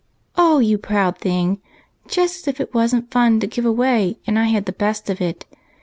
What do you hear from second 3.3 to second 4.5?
to give away, and I